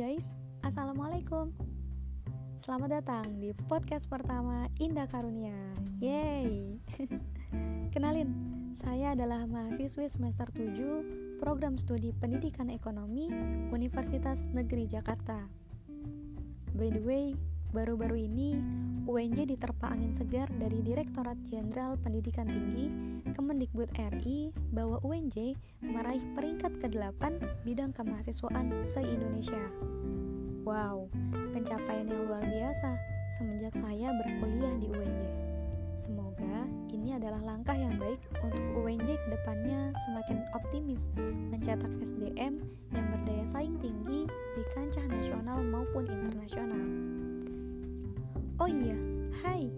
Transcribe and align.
guys, 0.00 0.24
Assalamualaikum. 0.64 1.52
Selamat 2.64 3.04
datang 3.04 3.36
di 3.36 3.52
podcast 3.68 4.08
pertama 4.08 4.64
Indah 4.80 5.04
Karunia. 5.04 5.52
Yeay 6.00 6.80
Kenalin, 7.92 8.32
saya 8.80 9.12
adalah 9.12 9.44
mahasiswi 9.44 10.08
semester 10.08 10.48
7 10.56 11.36
Program 11.36 11.76
Studi 11.76 12.16
Pendidikan 12.16 12.72
Ekonomi 12.72 13.28
Universitas 13.68 14.40
Negeri 14.56 14.88
Jakarta. 14.88 15.36
By 16.72 16.88
the 16.88 17.04
way, 17.04 17.36
baru-baru 17.70 18.26
ini 18.26 18.58
UNJ 19.06 19.46
diterpa 19.46 19.94
angin 19.94 20.10
segar 20.10 20.50
dari 20.58 20.82
Direktorat 20.82 21.38
Jenderal 21.46 21.94
Pendidikan 22.02 22.50
Tinggi 22.50 22.90
Kemendikbud 23.30 23.90
RI 23.94 24.50
bahwa 24.74 24.98
UNJ 25.06 25.54
meraih 25.82 26.22
peringkat 26.34 26.82
ke-8 26.82 27.22
bidang 27.62 27.94
kemahasiswaan 27.94 28.74
se-Indonesia. 28.82 29.62
Wow, 30.66 31.06
pencapaian 31.54 32.10
yang 32.10 32.26
luar 32.26 32.42
biasa 32.42 32.90
semenjak 33.38 33.74
saya 33.78 34.10
berkuliah 34.18 34.74
di 34.82 34.86
UNJ. 34.90 35.22
Semoga 36.02 36.66
ini 36.90 37.14
adalah 37.14 37.38
langkah 37.54 37.74
yang 37.78 37.94
baik 38.02 38.18
untuk 38.42 38.62
UNJ 38.82 39.14
ke 39.14 39.28
depannya 39.30 39.94
semakin 40.10 40.42
optimis 40.58 41.06
mencetak 41.54 41.92
SDM 42.02 42.62
yang 42.90 43.06
berdaya 43.14 43.44
saing 43.46 43.78
tinggi 43.78 44.26
di 44.58 44.62
kancah 44.74 45.06
nasional 45.06 45.62
maupun 45.62 46.10
internasional. 46.10 47.09
Oh 48.60 48.68
iya, 48.68 48.92
hai. 49.40 49.72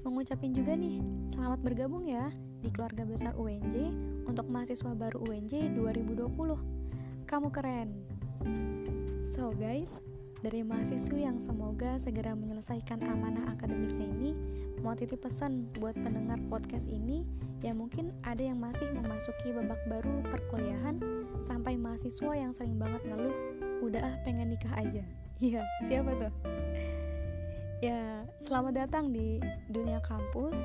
Mengucapin 0.00 0.56
juga 0.56 0.72
nih, 0.72 1.04
selamat 1.36 1.60
bergabung 1.60 2.08
ya 2.08 2.32
di 2.64 2.72
keluarga 2.72 3.04
besar 3.04 3.36
UNJ 3.36 3.92
untuk 4.24 4.48
mahasiswa 4.48 4.88
baru 4.96 5.20
UNJ 5.28 5.76
2020. 5.76 6.24
Kamu 7.28 7.52
keren. 7.52 7.92
So 9.28 9.52
guys, 9.52 9.92
dari 10.40 10.64
mahasiswa 10.64 11.12
yang 11.12 11.44
semoga 11.44 12.00
segera 12.00 12.32
menyelesaikan 12.32 13.04
amanah 13.04 13.52
akademiknya 13.52 14.08
ini, 14.08 14.32
mau 14.80 14.96
titip 14.96 15.20
pesan 15.20 15.68
buat 15.76 15.92
pendengar 16.00 16.40
podcast 16.48 16.88
ini 16.88 17.28
yang 17.60 17.84
mungkin 17.84 18.16
ada 18.24 18.40
yang 18.40 18.56
masih 18.56 18.96
memasuki 18.96 19.52
babak 19.52 19.84
baru 19.92 20.24
perkuliahan 20.32 21.04
sampai 21.44 21.76
mahasiswa 21.76 22.32
yang 22.32 22.56
sering 22.56 22.80
banget 22.80 23.04
ngeluh, 23.12 23.36
udah 23.84 24.00
ah 24.00 24.16
pengen 24.24 24.56
nikah 24.56 24.72
aja. 24.72 25.04
Iya, 25.36 25.68
siapa 25.84 26.16
tuh? 26.16 26.32
Ya, 27.84 28.24
selamat 28.40 28.88
datang 28.88 29.12
di 29.12 29.36
dunia 29.68 30.00
kampus, 30.00 30.56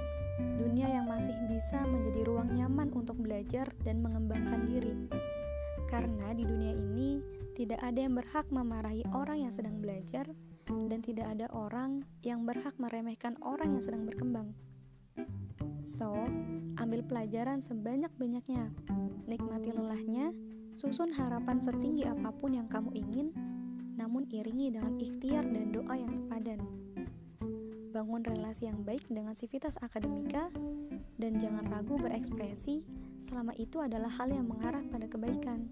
dunia 0.56 0.88
yang 0.88 1.12
masih 1.12 1.36
bisa 1.52 1.84
menjadi 1.84 2.24
ruang 2.24 2.48
nyaman 2.56 2.88
untuk 2.96 3.20
belajar 3.20 3.68
dan 3.84 4.00
mengembangkan 4.00 4.64
diri. 4.64 4.96
Karena 5.92 6.32
di 6.32 6.48
dunia 6.48 6.72
ini 6.72 7.20
tidak 7.52 7.84
ada 7.84 8.00
yang 8.00 8.16
berhak 8.16 8.48
memarahi 8.48 9.04
orang 9.12 9.44
yang 9.44 9.52
sedang 9.52 9.84
belajar 9.84 10.24
dan 10.64 11.04
tidak 11.04 11.28
ada 11.36 11.52
orang 11.52 12.08
yang 12.24 12.48
berhak 12.48 12.80
meremehkan 12.80 13.36
orang 13.44 13.76
yang 13.76 13.84
sedang 13.84 14.08
berkembang. 14.08 14.56
So, 15.84 16.16
ambil 16.80 17.04
pelajaran 17.04 17.60
sebanyak-banyaknya. 17.60 18.72
Nikmati 19.28 19.76
lelahnya, 19.76 20.32
susun 20.80 21.12
harapan 21.12 21.60
setinggi 21.60 22.08
apa 22.08 22.32
pun 22.32 22.56
yang 22.56 22.72
kamu 22.72 22.96
ingin, 22.96 23.36
namun 24.02 24.26
iringi 24.34 24.74
dengan 24.74 24.98
ikhtiar 24.98 25.46
dan 25.46 25.70
doa 25.70 25.94
yang 25.94 26.10
sepadan 26.10 26.41
bangun 28.02 28.26
relasi 28.26 28.66
yang 28.66 28.82
baik 28.82 29.06
dengan 29.14 29.38
sivitas 29.38 29.78
akademika, 29.78 30.50
dan 31.22 31.38
jangan 31.38 31.70
ragu 31.70 32.02
berekspresi 32.02 32.82
selama 33.22 33.54
itu 33.62 33.78
adalah 33.78 34.10
hal 34.10 34.34
yang 34.34 34.50
mengarah 34.50 34.82
pada 34.90 35.06
kebaikan. 35.06 35.70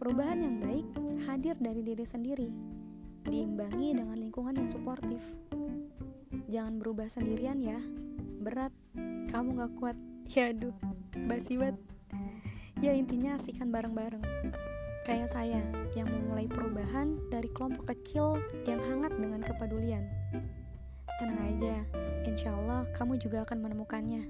Perubahan 0.00 0.40
yang 0.40 0.56
baik 0.64 0.88
hadir 1.28 1.60
dari 1.60 1.84
diri 1.84 2.08
sendiri, 2.08 2.48
diimbangi 3.28 4.00
dengan 4.00 4.16
lingkungan 4.16 4.64
yang 4.64 4.72
suportif. 4.72 5.20
Jangan 6.48 6.80
berubah 6.80 7.12
sendirian 7.12 7.60
ya, 7.60 7.76
berat, 8.40 8.72
kamu 9.28 9.60
gak 9.60 9.72
kuat, 9.76 9.96
ya 10.32 10.56
aduh, 10.56 10.72
basi 11.28 11.60
banget. 11.60 11.76
Ya 12.80 12.96
intinya 12.96 13.36
asikan 13.36 13.68
bareng-bareng. 13.68 14.24
Kayak 15.04 15.28
saya 15.28 15.60
yang 15.92 16.08
memulai 16.08 16.48
perubahan 16.48 17.20
dari 17.28 17.52
kelompok 17.52 17.92
kecil 17.92 18.40
yang 18.64 18.80
hangat 18.80 19.12
dengan 19.20 19.44
kepedulian. 19.44 20.08
Tenang 21.20 21.52
aja, 21.52 21.76
insya 22.24 22.48
Allah 22.48 22.88
kamu 22.96 23.20
juga 23.20 23.44
akan 23.44 23.60
menemukannya. 23.60 24.24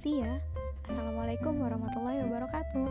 See 0.00 0.24
ya. 0.24 0.40
Assalamualaikum 0.88 1.60
warahmatullahi 1.60 2.24
wabarakatuh. 2.24 2.88